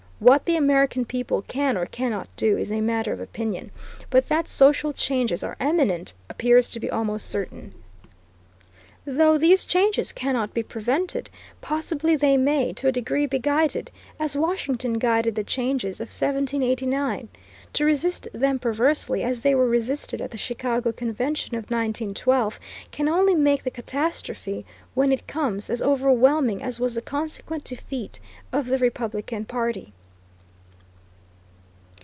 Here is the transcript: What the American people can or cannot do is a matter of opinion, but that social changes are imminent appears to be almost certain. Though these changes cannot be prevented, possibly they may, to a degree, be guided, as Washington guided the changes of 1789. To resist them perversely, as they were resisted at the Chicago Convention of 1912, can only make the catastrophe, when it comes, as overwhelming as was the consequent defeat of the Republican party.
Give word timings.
What 0.23 0.45
the 0.45 0.55
American 0.55 1.03
people 1.03 1.41
can 1.47 1.75
or 1.75 1.87
cannot 1.87 2.27
do 2.35 2.55
is 2.55 2.71
a 2.71 2.79
matter 2.79 3.11
of 3.11 3.19
opinion, 3.19 3.71
but 4.11 4.27
that 4.29 4.47
social 4.47 4.93
changes 4.93 5.43
are 5.43 5.57
imminent 5.59 6.13
appears 6.29 6.69
to 6.69 6.79
be 6.79 6.91
almost 6.91 7.25
certain. 7.27 7.73
Though 9.03 9.39
these 9.39 9.65
changes 9.65 10.11
cannot 10.11 10.53
be 10.53 10.61
prevented, 10.61 11.31
possibly 11.59 12.15
they 12.15 12.37
may, 12.37 12.71
to 12.73 12.87
a 12.87 12.91
degree, 12.91 13.25
be 13.25 13.39
guided, 13.39 13.89
as 14.19 14.37
Washington 14.37 14.99
guided 14.99 15.33
the 15.33 15.43
changes 15.43 15.99
of 15.99 16.09
1789. 16.09 17.27
To 17.73 17.83
resist 17.83 18.27
them 18.31 18.59
perversely, 18.59 19.23
as 19.23 19.41
they 19.41 19.55
were 19.55 19.67
resisted 19.67 20.21
at 20.21 20.29
the 20.29 20.37
Chicago 20.37 20.91
Convention 20.91 21.55
of 21.55 21.61
1912, 21.71 22.59
can 22.91 23.09
only 23.09 23.33
make 23.33 23.63
the 23.63 23.71
catastrophe, 23.71 24.67
when 24.93 25.11
it 25.11 25.25
comes, 25.25 25.67
as 25.71 25.81
overwhelming 25.81 26.61
as 26.61 26.79
was 26.79 26.93
the 26.93 27.01
consequent 27.01 27.63
defeat 27.63 28.19
of 28.53 28.67
the 28.67 28.77
Republican 28.77 29.45
party. 29.45 29.93